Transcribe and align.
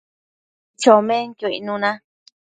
chomenquio 0.81 1.47
icnuna 1.57 1.91